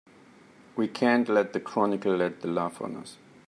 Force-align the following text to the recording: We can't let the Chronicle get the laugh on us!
We 0.75 0.87
can't 0.87 1.29
let 1.29 1.53
the 1.53 1.59
Chronicle 1.59 2.17
get 2.17 2.41
the 2.41 2.47
laugh 2.47 2.81
on 2.81 2.95
us! 2.95 3.17